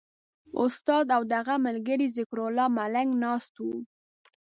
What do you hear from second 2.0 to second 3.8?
ذکرالله ملنګ ناست وو.